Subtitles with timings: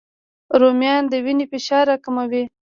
[0.59, 2.43] رومیان د وینې فشار راکموي